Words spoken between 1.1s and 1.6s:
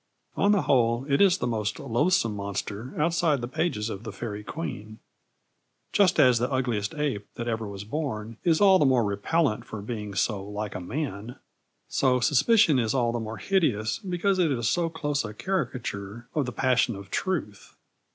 is the